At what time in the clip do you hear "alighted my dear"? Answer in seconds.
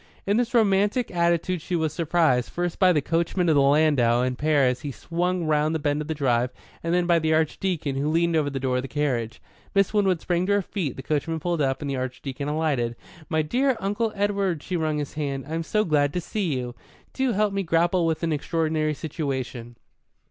12.47-13.77